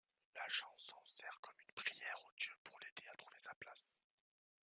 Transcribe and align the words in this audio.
La 0.33 0.49
chanson 0.49 0.95
sert 1.05 1.37
comme 1.41 1.59
une 1.59 1.75
prière 1.75 2.15
aux 2.27 2.33
dieux 2.35 2.57
pour 2.63 2.79
l'aider 2.79 3.07
à 3.07 3.15
trouver 3.17 3.37
sa 3.37 3.53
place. 3.53 4.01